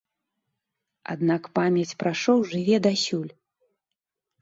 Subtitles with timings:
[1.15, 3.33] Аднак памяць пра шоў жыве дасюль.